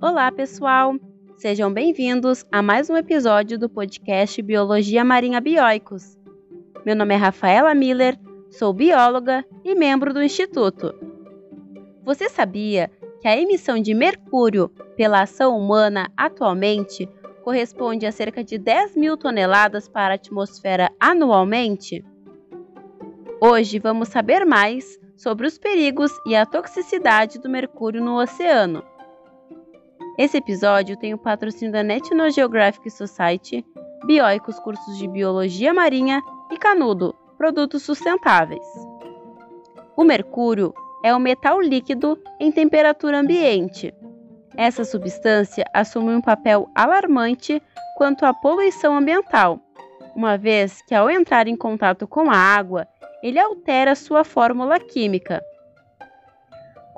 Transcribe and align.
Olá, 0.00 0.30
pessoal! 0.30 0.94
Sejam 1.38 1.72
bem-vindos 1.72 2.46
a 2.52 2.62
mais 2.62 2.88
um 2.88 2.96
episódio 2.96 3.58
do 3.58 3.68
podcast 3.68 4.40
Biologia 4.40 5.04
Marinha 5.04 5.40
Bioicos. 5.40 6.16
Meu 6.86 6.94
nome 6.94 7.14
é 7.14 7.16
Rafaela 7.16 7.74
Miller, 7.74 8.16
sou 8.48 8.72
bióloga 8.72 9.44
e 9.64 9.74
membro 9.74 10.14
do 10.14 10.22
Instituto. 10.22 10.94
Você 12.04 12.28
sabia 12.28 12.88
que 13.20 13.26
a 13.26 13.36
emissão 13.36 13.82
de 13.82 13.92
mercúrio 13.92 14.68
pela 14.96 15.22
ação 15.22 15.58
humana 15.58 16.08
atualmente 16.16 17.08
corresponde 17.42 18.06
a 18.06 18.12
cerca 18.12 18.44
de 18.44 18.56
10 18.56 18.94
mil 18.94 19.16
toneladas 19.16 19.88
para 19.88 20.14
a 20.14 20.16
atmosfera 20.16 20.92
anualmente? 21.00 22.04
Hoje 23.40 23.80
vamos 23.80 24.06
saber 24.10 24.46
mais 24.46 24.96
sobre 25.16 25.44
os 25.44 25.58
perigos 25.58 26.12
e 26.24 26.36
a 26.36 26.46
toxicidade 26.46 27.40
do 27.40 27.48
mercúrio 27.48 28.00
no 28.00 28.22
oceano. 28.22 28.84
Esse 30.18 30.38
episódio 30.38 30.96
tem 30.96 31.14
o 31.14 31.18
patrocínio 31.18 31.72
da 31.72 31.84
National 31.84 32.28
Geographic 32.28 32.90
Society, 32.90 33.64
Bioicos 34.04 34.58
Cursos 34.58 34.98
de 34.98 35.06
Biologia 35.06 35.72
Marinha 35.72 36.20
e 36.50 36.56
Canudo, 36.56 37.14
produtos 37.36 37.84
sustentáveis. 37.84 38.66
O 39.96 40.02
mercúrio 40.02 40.74
é 41.04 41.14
um 41.14 41.20
metal 41.20 41.60
líquido 41.60 42.18
em 42.40 42.50
temperatura 42.50 43.20
ambiente. 43.20 43.94
Essa 44.56 44.84
substância 44.84 45.64
assume 45.72 46.12
um 46.12 46.20
papel 46.20 46.68
alarmante 46.74 47.62
quanto 47.96 48.26
à 48.26 48.34
poluição 48.34 48.96
ambiental, 48.96 49.60
uma 50.16 50.36
vez 50.36 50.82
que 50.82 50.96
ao 50.96 51.08
entrar 51.08 51.46
em 51.46 51.54
contato 51.54 52.08
com 52.08 52.28
a 52.28 52.36
água, 52.36 52.88
ele 53.22 53.38
altera 53.38 53.94
sua 53.94 54.24
fórmula 54.24 54.80
química, 54.80 55.40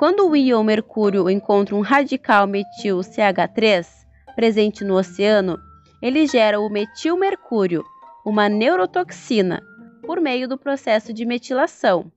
quando 0.00 0.26
o 0.26 0.34
íon 0.34 0.64
mercúrio 0.64 1.28
encontra 1.28 1.76
um 1.76 1.82
radical 1.82 2.46
metil 2.46 3.00
CH3 3.00 3.86
presente 4.34 4.82
no 4.82 4.94
oceano, 4.94 5.58
ele 6.00 6.26
gera 6.26 6.58
o 6.58 6.70
metilmercúrio, 6.70 7.84
uma 8.24 8.48
neurotoxina, 8.48 9.62
por 10.06 10.18
meio 10.18 10.48
do 10.48 10.56
processo 10.56 11.12
de 11.12 11.26
metilação. 11.26 12.10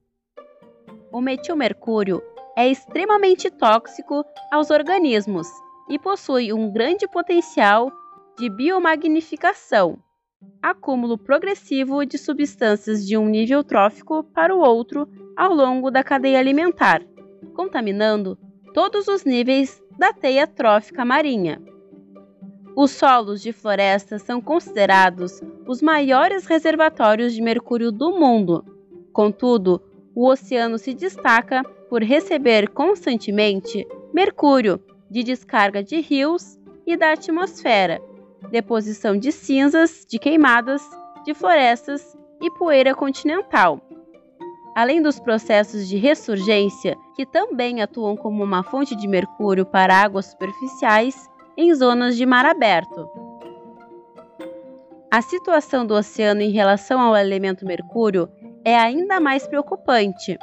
O 1.12 1.20
metilmercúrio 1.20 2.22
é 2.56 2.66
extremamente 2.66 3.50
tóxico 3.50 4.24
aos 4.50 4.70
organismos 4.70 5.46
e 5.90 5.98
possui 5.98 6.54
um 6.54 6.72
grande 6.72 7.06
potencial 7.06 7.92
de 8.38 8.48
biomagnificação, 8.48 9.98
acúmulo 10.62 11.18
progressivo 11.18 12.06
de 12.06 12.16
substâncias 12.16 13.06
de 13.06 13.18
um 13.18 13.26
nível 13.26 13.62
trófico 13.62 14.24
para 14.32 14.56
o 14.56 14.60
outro 14.60 15.06
ao 15.36 15.52
longo 15.52 15.90
da 15.90 16.02
cadeia 16.02 16.38
alimentar 16.38 17.02
contaminando 17.54 18.36
todos 18.74 19.08
os 19.08 19.24
níveis 19.24 19.82
da 19.98 20.12
teia 20.12 20.46
trófica 20.46 21.04
marinha. 21.04 21.62
Os 22.76 22.90
solos 22.90 23.40
de 23.40 23.52
floresta 23.52 24.18
são 24.18 24.40
considerados 24.40 25.40
os 25.66 25.80
maiores 25.80 26.44
reservatórios 26.44 27.32
de 27.32 27.40
mercúrio 27.40 27.92
do 27.92 28.10
mundo. 28.18 28.64
Contudo, 29.12 29.80
o 30.14 30.28
oceano 30.28 30.76
se 30.76 30.92
destaca 30.92 31.62
por 31.88 32.02
receber 32.02 32.68
constantemente 32.70 33.86
mercúrio 34.12 34.80
de 35.08 35.22
descarga 35.22 35.82
de 35.82 36.00
rios 36.00 36.58
e 36.84 36.96
da 36.96 37.12
atmosfera, 37.12 38.02
deposição 38.50 39.16
de 39.16 39.30
cinzas 39.30 40.04
de 40.08 40.18
queimadas 40.18 40.82
de 41.24 41.32
florestas 41.32 42.16
e 42.42 42.50
poeira 42.50 42.94
continental 42.94 43.80
além 44.74 45.00
dos 45.00 45.20
processos 45.20 45.88
de 45.88 45.96
ressurgência, 45.96 46.96
que 47.14 47.24
também 47.24 47.80
atuam 47.80 48.16
como 48.16 48.42
uma 48.42 48.62
fonte 48.62 48.96
de 48.96 49.06
mercúrio 49.06 49.64
para 49.64 50.02
águas 50.02 50.26
superficiais 50.26 51.30
em 51.56 51.72
zonas 51.74 52.16
de 52.16 52.26
mar 52.26 52.44
aberto. 52.44 53.08
A 55.10 55.22
situação 55.22 55.86
do 55.86 55.94
oceano 55.94 56.40
em 56.40 56.50
relação 56.50 57.00
ao 57.00 57.16
elemento 57.16 57.64
mercúrio 57.64 58.28
é 58.64 58.76
ainda 58.76 59.20
mais 59.20 59.46
preocupante. 59.46 60.36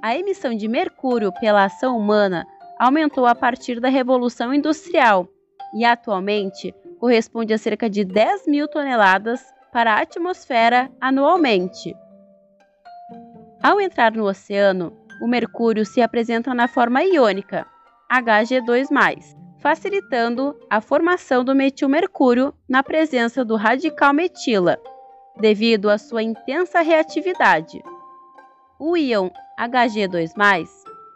A 0.00 0.16
emissão 0.16 0.54
de 0.54 0.66
mercúrio 0.66 1.30
pela 1.38 1.64
ação 1.64 1.98
humana 1.98 2.46
aumentou 2.78 3.26
a 3.26 3.34
partir 3.34 3.80
da 3.80 3.88
Revolução 3.88 4.54
Industrial 4.54 5.28
e 5.74 5.84
atualmente 5.84 6.74
corresponde 6.98 7.52
a 7.52 7.58
cerca 7.58 7.90
de 7.90 8.04
10 8.04 8.46
mil 8.46 8.66
toneladas 8.66 9.42
para 9.72 9.94
a 9.94 10.00
atmosfera 10.00 10.90
anualmente. 11.00 11.94
Ao 13.62 13.80
entrar 13.80 14.12
no 14.12 14.24
oceano, 14.24 14.96
o 15.20 15.26
mercúrio 15.26 15.84
se 15.84 16.00
apresenta 16.00 16.54
na 16.54 16.68
forma 16.68 17.02
iônica, 17.02 17.66
Hg2+, 18.10 18.88
facilitando 19.58 20.56
a 20.70 20.80
formação 20.80 21.44
do 21.44 21.54
metilmercúrio 21.54 22.54
na 22.68 22.82
presença 22.82 23.44
do 23.44 23.56
radical 23.56 24.14
metila, 24.14 24.78
devido 25.40 25.90
à 25.90 25.98
sua 25.98 26.22
intensa 26.22 26.80
reatividade. 26.80 27.82
O 28.78 28.96
íon 28.96 29.28
Hg2+, 29.58 30.68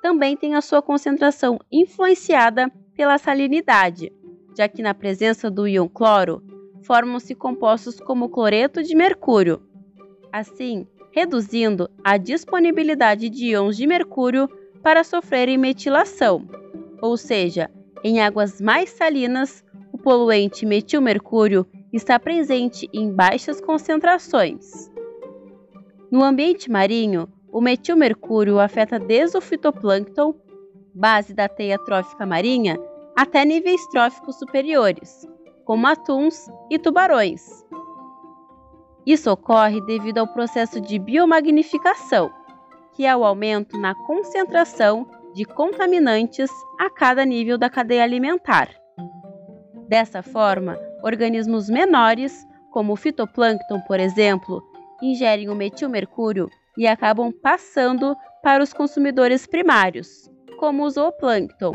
também 0.02 0.36
tem 0.36 0.56
a 0.56 0.60
sua 0.60 0.82
concentração 0.82 1.60
influenciada 1.70 2.70
pela 2.96 3.18
salinidade, 3.18 4.12
já 4.58 4.66
que 4.66 4.82
na 4.82 4.92
presença 4.92 5.48
do 5.48 5.68
íon 5.68 5.88
cloro 5.88 6.42
formam-se 6.82 7.36
compostos 7.36 8.00
como 8.00 8.28
cloreto 8.28 8.82
de 8.82 8.96
mercúrio. 8.96 9.62
Assim, 10.32 10.88
reduzindo 11.12 11.88
a 12.02 12.16
disponibilidade 12.16 13.28
de 13.28 13.50
íons 13.50 13.76
de 13.76 13.86
mercúrio 13.86 14.48
para 14.82 15.04
sofrerem 15.04 15.56
metilação, 15.56 16.44
ou 17.00 17.16
seja, 17.16 17.70
em 18.02 18.20
águas 18.20 18.60
mais 18.60 18.90
salinas, 18.90 19.64
o 19.92 19.98
poluente 19.98 20.66
metilmercúrio 20.66 21.66
está 21.92 22.18
presente 22.18 22.88
em 22.92 23.12
baixas 23.12 23.60
concentrações. 23.60 24.90
No 26.10 26.24
ambiente 26.24 26.70
marinho, 26.70 27.28
o 27.52 27.60
metilmercúrio 27.60 28.58
afeta 28.58 28.98
desde 28.98 29.36
o 29.36 29.40
fitoplâncton, 29.40 30.34
base 30.94 31.34
da 31.34 31.48
teia 31.48 31.78
trófica 31.78 32.26
marinha, 32.26 32.78
até 33.14 33.44
níveis 33.44 33.86
tróficos 33.88 34.38
superiores, 34.38 35.28
como 35.64 35.86
atuns 35.86 36.50
e 36.70 36.78
tubarões. 36.78 37.61
Isso 39.04 39.30
ocorre 39.30 39.80
devido 39.80 40.18
ao 40.18 40.28
processo 40.28 40.80
de 40.80 40.98
biomagnificação, 40.98 42.30
que 42.94 43.04
é 43.04 43.16
o 43.16 43.24
aumento 43.24 43.76
na 43.78 43.94
concentração 43.94 45.08
de 45.34 45.44
contaminantes 45.44 46.50
a 46.78 46.90
cada 46.90 47.24
nível 47.24 47.58
da 47.58 47.68
cadeia 47.68 48.04
alimentar. 48.04 48.68
Dessa 49.88 50.22
forma, 50.22 50.78
organismos 51.02 51.68
menores, 51.68 52.46
como 52.70 52.92
o 52.92 52.96
fitoplâncton, 52.96 53.80
por 53.80 53.98
exemplo, 53.98 54.62
ingerem 55.02 55.48
o 55.48 55.54
metilmercúrio 55.54 56.48
e 56.76 56.86
acabam 56.86 57.32
passando 57.32 58.16
para 58.42 58.62
os 58.62 58.72
consumidores 58.72 59.46
primários, 59.46 60.30
como 60.58 60.84
o 60.84 60.90
zooplâncton. 60.90 61.74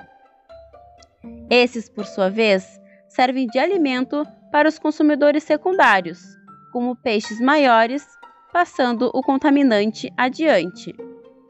Esses, 1.49 1.89
por 1.89 2.05
sua 2.05 2.29
vez, 2.29 2.79
servem 3.07 3.47
de 3.47 3.59
alimento 3.59 4.25
para 4.51 4.67
os 4.67 4.79
consumidores 4.79 5.43
secundários, 5.43 6.36
como 6.77 6.95
peixes 6.95 7.41
maiores, 7.41 8.05
passando 8.53 9.09
o 9.11 9.23
contaminante 9.23 10.13
adiante. 10.15 10.93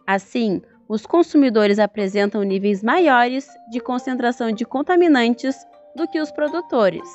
Assim, 0.07 0.61
os 0.87 1.05
consumidores 1.05 1.79
apresentam 1.79 2.43
níveis 2.43 2.81
maiores 2.81 3.45
de 3.69 3.81
concentração 3.81 4.53
de 4.53 4.63
contaminantes 4.63 5.57
do 5.97 6.07
que 6.07 6.21
os 6.21 6.31
produtores. 6.31 7.09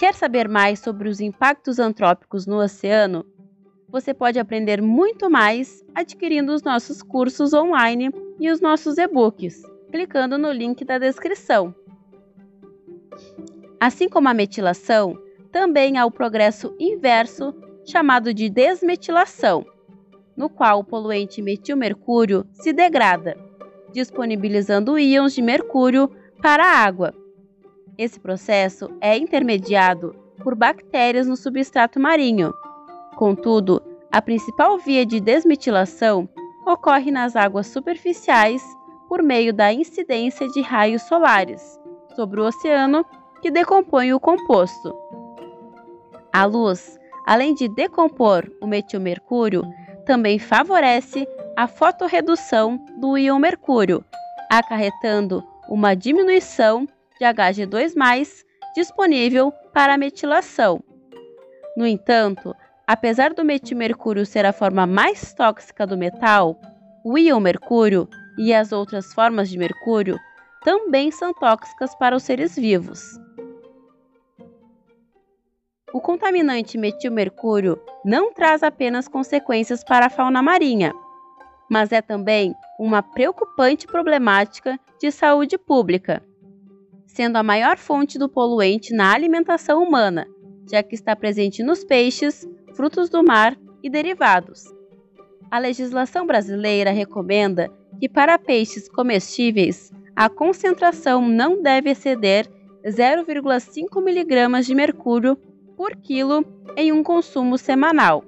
Quer 0.00 0.14
saber 0.14 0.48
mais 0.48 0.80
sobre 0.80 1.08
os 1.08 1.20
impactos 1.20 1.78
antrópicos 1.78 2.44
no 2.44 2.56
oceano? 2.56 3.24
Você 3.88 4.12
pode 4.12 4.40
aprender 4.40 4.82
muito 4.82 5.30
mais 5.30 5.80
adquirindo 5.94 6.52
os 6.52 6.64
nossos 6.64 7.04
cursos 7.04 7.54
online 7.54 8.10
e 8.40 8.50
os 8.50 8.60
nossos 8.60 8.98
e-books, 8.98 9.62
clicando 9.92 10.36
no 10.36 10.50
link 10.50 10.84
da 10.84 10.98
descrição. 10.98 11.72
Assim 13.78 14.08
como 14.08 14.28
a 14.28 14.34
metilação, 14.34 15.16
também 15.52 15.98
há 15.98 16.06
o 16.06 16.10
progresso 16.10 16.74
inverso, 16.80 17.54
chamado 17.84 18.32
de 18.32 18.48
desmetilação, 18.48 19.66
no 20.36 20.48
qual 20.48 20.80
o 20.80 20.84
poluente 20.84 21.42
metilmercúrio 21.42 22.46
se 22.52 22.72
degrada, 22.72 23.36
disponibilizando 23.92 24.98
íons 24.98 25.34
de 25.34 25.42
mercúrio 25.42 26.10
para 26.40 26.64
a 26.64 26.78
água. 26.78 27.14
Esse 27.98 28.18
processo 28.18 28.88
é 29.00 29.16
intermediado 29.16 30.16
por 30.42 30.54
bactérias 30.54 31.26
no 31.26 31.36
substrato 31.36 32.00
marinho. 32.00 32.52
Contudo, 33.14 33.82
a 34.10 34.22
principal 34.22 34.78
via 34.78 35.04
de 35.04 35.20
desmetilação 35.20 36.28
ocorre 36.66 37.10
nas 37.10 37.36
águas 37.36 37.66
superficiais 37.66 38.62
por 39.08 39.22
meio 39.22 39.52
da 39.52 39.72
incidência 39.72 40.48
de 40.48 40.62
raios 40.62 41.02
solares 41.02 41.78
sobre 42.16 42.40
o 42.40 42.46
oceano 42.46 43.04
que 43.42 43.50
decompõe 43.50 44.12
o 44.12 44.20
composto. 44.20 45.01
A 46.32 46.44
luz, 46.44 46.98
além 47.26 47.54
de 47.54 47.68
decompor 47.68 48.50
o 48.60 48.66
metilmercúrio, 48.66 49.62
também 50.06 50.38
favorece 50.38 51.28
a 51.56 51.66
fotorredução 51.66 52.84
do 52.98 53.18
íon 53.18 53.38
mercúrio, 53.38 54.04
acarretando 54.50 55.44
uma 55.68 55.94
diminuição 55.94 56.86
de 57.18 57.26
Hg2+, 57.26 58.44
disponível 58.74 59.52
para 59.72 59.94
a 59.94 59.98
metilação. 59.98 60.82
No 61.76 61.86
entanto, 61.86 62.54
apesar 62.86 63.34
do 63.34 63.44
metilmercúrio 63.44 64.24
ser 64.24 64.46
a 64.46 64.52
forma 64.52 64.86
mais 64.86 65.34
tóxica 65.34 65.86
do 65.86 65.96
metal, 65.96 66.58
o 67.04 67.18
íon 67.18 67.40
mercúrio 67.40 68.08
e 68.38 68.54
as 68.54 68.72
outras 68.72 69.12
formas 69.12 69.50
de 69.50 69.58
mercúrio 69.58 70.18
também 70.64 71.10
são 71.10 71.34
tóxicas 71.34 71.94
para 71.94 72.16
os 72.16 72.22
seres 72.22 72.56
vivos. 72.56 73.02
O 75.92 76.00
contaminante 76.00 76.78
metilmercúrio 76.78 77.78
não 78.02 78.32
traz 78.32 78.62
apenas 78.62 79.06
consequências 79.06 79.84
para 79.84 80.06
a 80.06 80.10
fauna 80.10 80.42
marinha, 80.42 80.94
mas 81.70 81.92
é 81.92 82.00
também 82.00 82.54
uma 82.78 83.02
preocupante 83.02 83.86
problemática 83.86 84.80
de 84.98 85.10
saúde 85.10 85.58
pública, 85.58 86.22
sendo 87.06 87.36
a 87.36 87.42
maior 87.42 87.76
fonte 87.76 88.18
do 88.18 88.26
poluente 88.26 88.94
na 88.94 89.12
alimentação 89.12 89.82
humana, 89.82 90.26
já 90.70 90.82
que 90.82 90.94
está 90.94 91.14
presente 91.14 91.62
nos 91.62 91.84
peixes, 91.84 92.48
frutos 92.74 93.10
do 93.10 93.22
mar 93.22 93.54
e 93.82 93.90
derivados. 93.90 94.64
A 95.50 95.58
legislação 95.58 96.26
brasileira 96.26 96.90
recomenda 96.90 97.70
que 98.00 98.08
para 98.08 98.38
peixes 98.38 98.88
comestíveis 98.88 99.92
a 100.16 100.30
concentração 100.30 101.28
não 101.28 101.62
deve 101.62 101.90
exceder 101.90 102.48
0,5 102.82 103.98
mg 103.98 104.62
de 104.62 104.74
mercúrio 104.74 105.38
por 105.82 105.96
quilo 105.96 106.44
em 106.76 106.92
um 106.92 107.02
consumo 107.02 107.58
semanal. 107.58 108.22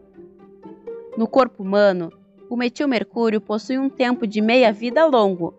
No 1.16 1.28
corpo 1.28 1.62
humano, 1.62 2.12
o 2.50 2.56
metilmercúrio 2.56 3.40
possui 3.40 3.78
um 3.78 3.88
tempo 3.88 4.26
de 4.26 4.40
meia-vida 4.40 5.06
longo, 5.06 5.54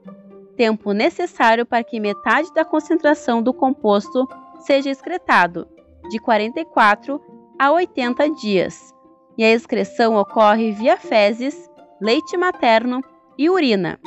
tempo 0.57 0.91
necessário 0.91 1.65
para 1.65 1.85
que 1.85 1.97
metade 1.97 2.53
da 2.53 2.65
concentração 2.65 3.41
do 3.41 3.53
composto 3.53 4.27
seja 4.59 4.89
excretado, 4.89 5.69
de 6.09 6.19
44 6.19 7.21
a 7.57 7.71
80 7.71 8.29
dias, 8.31 8.93
e 9.37 9.45
a 9.45 9.53
excreção 9.53 10.17
ocorre 10.17 10.73
via 10.73 10.97
fezes, 10.97 11.71
leite 12.01 12.35
materno 12.35 12.99
e 13.37 13.49
urina. 13.49 13.97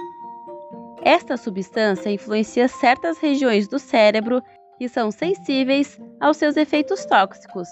Esta 1.00 1.38
substância 1.38 2.11
influencia 2.11 2.69
certas 2.69 3.17
regiões 3.17 3.67
do 3.67 3.79
cérebro 3.79 4.43
que 4.78 4.88
são 4.88 5.10
sensíveis 5.10 6.00
aos 6.20 6.36
seus 6.36 6.56
efeitos 6.56 7.04
tóxicos, 7.04 7.69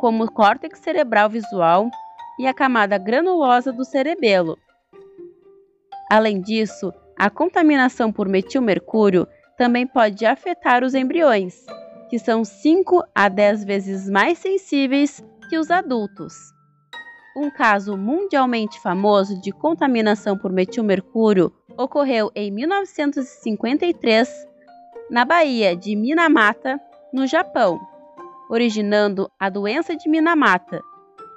como 0.00 0.24
o 0.24 0.32
córtex 0.32 0.80
cerebral 0.80 1.28
visual 1.28 1.90
e 2.38 2.46
a 2.46 2.54
camada 2.54 2.96
granulosa 2.96 3.72
do 3.72 3.84
cerebelo. 3.84 4.56
Além 6.10 6.40
disso, 6.40 6.90
a 7.18 7.28
contaminação 7.28 8.10
por 8.10 8.28
metilmercúrio 8.28 9.28
também 9.58 9.86
pode 9.86 10.24
afetar 10.24 10.82
os 10.82 10.94
embriões, 10.94 11.66
que 12.08 12.18
são 12.18 12.44
5 12.44 13.04
a 13.14 13.28
10 13.28 13.64
vezes 13.64 14.08
mais 14.08 14.38
sensíveis 14.38 15.22
que 15.50 15.58
os 15.58 15.70
adultos. 15.70 16.34
Um 17.36 17.50
caso 17.50 17.96
mundialmente 17.96 18.80
famoso 18.80 19.40
de 19.40 19.52
contaminação 19.52 20.38
por 20.38 20.50
metilmercúrio 20.50 21.52
ocorreu 21.76 22.30
em 22.34 22.50
1953 22.50 24.48
na 25.10 25.24
Baía 25.24 25.74
de 25.74 25.96
Minamata, 25.96 26.80
no 27.12 27.26
Japão, 27.26 27.80
originando 28.50 29.30
a 29.38 29.48
doença 29.48 29.96
de 29.96 30.08
Minamata, 30.08 30.80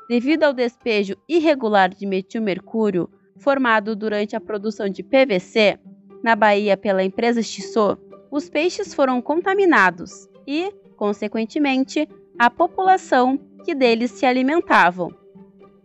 devido 0.10 0.44
ao 0.44 0.54
despejo 0.54 1.16
irregular 1.28 1.90
de 1.90 2.06
metilmercúrio 2.06 3.10
formado 3.38 3.96
durante 3.96 4.36
a 4.36 4.42
produção 4.42 4.90
de 4.90 5.02
PVC 5.02 5.80
na 6.24 6.36
Bahia 6.36 6.78
pela 6.78 7.04
empresa 7.04 7.42
Tissot, 7.42 7.98
os 8.30 8.50
peixes 8.50 8.94
foram 8.94 9.22
contaminados 9.22 10.30
e, 10.46 10.72
consequentemente, 10.96 12.08
a 12.38 12.50
população 12.50 13.40
que 13.64 13.74
deles 13.74 14.12
se 14.12 14.26
alimentavam. 14.26 15.12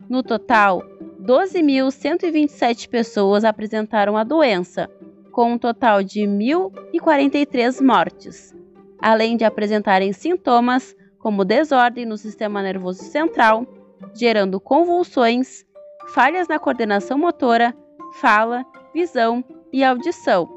No 0.09 0.23
total, 0.23 0.83
12.127 1.21 2.89
pessoas 2.89 3.45
apresentaram 3.45 4.17
a 4.17 4.23
doença, 4.23 4.89
com 5.37 5.53
um 5.53 5.59
total 5.59 6.03
de 6.03 6.23
1.043 6.23 7.85
mortes, 7.85 8.57
além 8.99 9.37
de 9.37 9.45
apresentarem 9.45 10.11
sintomas 10.11 10.97
como 11.19 11.45
desordem 11.45 12.07
no 12.07 12.17
sistema 12.17 12.63
nervoso 12.63 13.03
central, 13.03 13.67
gerando 14.15 14.59
convulsões, 14.59 15.63
falhas 16.15 16.49
na 16.49 16.59
coordenação 16.59 17.19
motora, 17.19 17.77
fala, 18.19 18.65
visão 18.95 19.45
e 19.71 19.85
audição. 19.85 20.49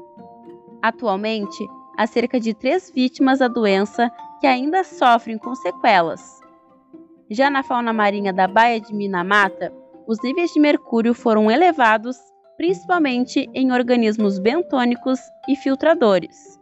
Atualmente, 0.80 1.62
há 1.98 2.06
cerca 2.06 2.40
de 2.40 2.54
três 2.54 2.90
vítimas 2.90 3.40
da 3.40 3.48
doença 3.48 4.10
que 4.40 4.46
ainda 4.46 4.82
sofrem 4.82 5.36
com 5.36 5.54
sequelas. 5.54 6.40
Já 7.30 7.50
na 7.50 7.62
fauna 7.62 7.92
marinha 7.92 8.32
da 8.32 8.48
Baía 8.48 8.80
de 8.80 8.94
Minamata, 8.94 9.70
os 10.06 10.22
níveis 10.22 10.50
de 10.54 10.58
mercúrio 10.58 11.12
foram 11.12 11.50
elevados, 11.50 12.16
principalmente 12.60 13.48
em 13.54 13.72
organismos 13.72 14.38
bentônicos 14.38 15.18
e 15.48 15.56
filtradores. 15.56 16.60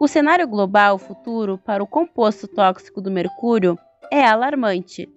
O 0.00 0.08
cenário 0.08 0.48
global 0.48 0.98
futuro 0.98 1.56
para 1.56 1.84
o 1.84 1.86
composto 1.86 2.48
tóxico 2.48 3.00
do 3.00 3.12
mercúrio 3.12 3.78
é 4.10 4.24
alarmante. 4.24 5.08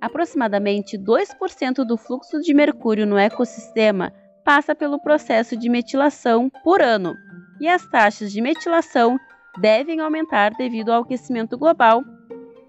Aproximadamente 0.00 0.96
2% 0.96 1.84
do 1.84 1.96
fluxo 1.96 2.40
de 2.40 2.54
mercúrio 2.54 3.04
no 3.04 3.18
ecossistema 3.18 4.12
passa 4.44 4.76
pelo 4.76 5.00
processo 5.00 5.56
de 5.56 5.68
metilação 5.68 6.48
por 6.62 6.80
ano, 6.80 7.16
e 7.60 7.66
as 7.66 7.84
taxas 7.90 8.30
de 8.30 8.40
metilação 8.40 9.18
devem 9.58 9.98
aumentar 9.98 10.52
devido 10.54 10.92
ao 10.92 11.02
aquecimento 11.02 11.58
global 11.58 12.00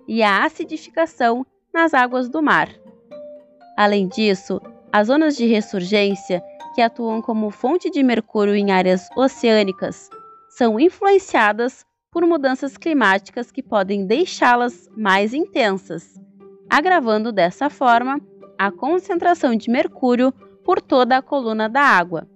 e 0.08 0.24
à 0.24 0.44
acidificação 0.44 1.46
nas 1.72 1.94
águas 1.94 2.28
do 2.28 2.42
mar. 2.42 2.68
Além 3.78 4.08
disso, 4.08 4.60
as 4.98 5.10
zonas 5.10 5.38
de 5.38 5.46
ressurgência, 5.46 6.44
que 6.74 6.82
atuam 6.82 7.22
como 7.22 7.52
fonte 7.52 7.88
de 7.88 8.02
mercúrio 8.02 8.56
em 8.56 8.72
áreas 8.72 9.08
oceânicas, 9.16 10.10
são 10.50 10.80
influenciadas 10.80 11.86
por 12.12 12.26
mudanças 12.26 12.78
climáticas 12.78 13.52
que 13.52 13.62
podem 13.62 14.08
deixá-las 14.08 14.90
mais 14.98 15.36
intensas, 15.36 16.20
agravando 16.68 17.32
dessa 17.32 17.70
forma 17.70 18.20
a 18.58 18.72
concentração 18.72 19.56
de 19.56 19.70
mercúrio 19.70 20.34
por 20.64 20.82
toda 20.82 21.18
a 21.18 21.22
coluna 21.22 21.70
da 21.70 21.82
água. 21.82 22.28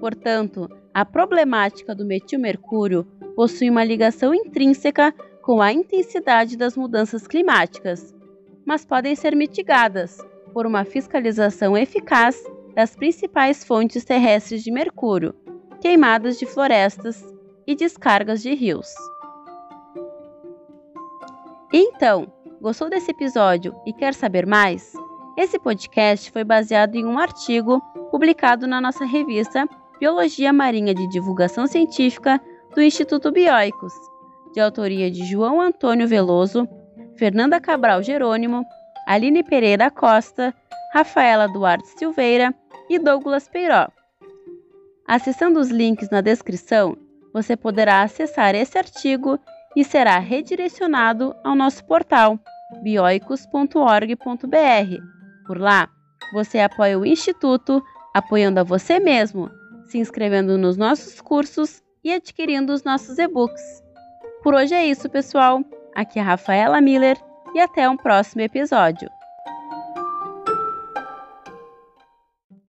Portanto, 0.00 0.68
a 0.92 1.04
problemática 1.04 1.94
do 1.94 2.04
metilmercúrio 2.04 3.04
possui 3.36 3.70
uma 3.70 3.84
ligação 3.84 4.34
intrínseca 4.34 5.14
com 5.42 5.62
a 5.62 5.72
intensidade 5.72 6.56
das 6.56 6.76
mudanças 6.76 7.28
climáticas, 7.28 8.16
mas 8.66 8.84
podem 8.84 9.14
ser 9.14 9.36
mitigadas 9.36 10.18
por 10.58 10.66
uma 10.66 10.84
fiscalização 10.84 11.78
eficaz 11.78 12.36
das 12.74 12.96
principais 12.96 13.62
fontes 13.62 14.04
terrestres 14.04 14.64
de 14.64 14.72
mercúrio, 14.72 15.32
queimadas 15.80 16.36
de 16.36 16.46
florestas 16.46 17.24
e 17.64 17.76
descargas 17.76 18.42
de 18.42 18.52
rios. 18.56 18.88
Então, 21.72 22.26
gostou 22.60 22.90
desse 22.90 23.12
episódio 23.12 23.72
e 23.86 23.92
quer 23.92 24.12
saber 24.12 24.46
mais? 24.46 24.92
Esse 25.36 25.60
podcast 25.60 26.28
foi 26.32 26.42
baseado 26.42 26.96
em 26.96 27.06
um 27.06 27.20
artigo 27.20 27.80
publicado 28.10 28.66
na 28.66 28.80
nossa 28.80 29.04
revista 29.04 29.64
Biologia 30.00 30.52
Marinha 30.52 30.92
de 30.92 31.08
Divulgação 31.08 31.68
Científica 31.68 32.40
do 32.74 32.82
Instituto 32.82 33.30
Bioicos, 33.30 33.92
de 34.52 34.58
autoria 34.58 35.08
de 35.08 35.24
João 35.24 35.60
Antônio 35.60 36.08
Veloso, 36.08 36.66
Fernanda 37.16 37.60
Cabral 37.60 38.02
Jerônimo 38.02 38.66
Aline 39.08 39.42
Pereira 39.42 39.90
Costa, 39.90 40.54
Rafaela 40.92 41.48
Duarte 41.48 41.88
Silveira 41.98 42.54
e 42.90 42.98
Douglas 42.98 43.48
Peiró. 43.48 43.88
Acessando 45.06 45.58
os 45.58 45.70
links 45.70 46.10
na 46.10 46.20
descrição, 46.20 46.94
você 47.32 47.56
poderá 47.56 48.02
acessar 48.02 48.54
esse 48.54 48.76
artigo 48.76 49.38
e 49.74 49.82
será 49.82 50.18
redirecionado 50.18 51.34
ao 51.42 51.54
nosso 51.54 51.82
portal 51.86 52.38
bioicos.org.br. 52.82 55.02
Por 55.46 55.58
lá, 55.58 55.88
você 56.34 56.60
apoia 56.60 56.98
o 56.98 57.06
Instituto, 57.06 57.82
apoiando 58.12 58.60
a 58.60 58.62
você 58.62 59.00
mesmo, 59.00 59.50
se 59.84 59.96
inscrevendo 59.96 60.58
nos 60.58 60.76
nossos 60.76 61.18
cursos 61.18 61.82
e 62.04 62.12
adquirindo 62.12 62.74
os 62.74 62.84
nossos 62.84 63.18
e-books. 63.18 63.82
Por 64.42 64.52
hoje 64.52 64.74
é 64.74 64.84
isso, 64.84 65.08
pessoal. 65.08 65.64
Aqui 65.94 66.18
é 66.18 66.22
a 66.22 66.26
Rafaela 66.26 66.78
Miller 66.82 67.16
e 67.54 67.60
até 67.60 67.88
um 67.88 67.96
próximo 67.96 68.42
episódio. 68.42 69.10